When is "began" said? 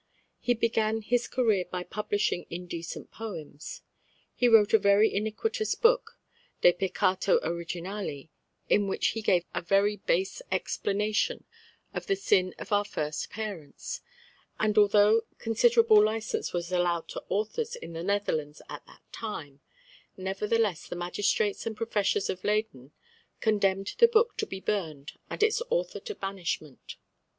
0.55-1.03